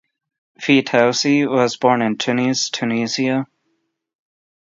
Fitoussi 0.59 1.47
was 1.47 1.77
born 1.77 2.01
in 2.01 2.17
Tunis, 2.17 2.71
Tunisia. 2.71 3.45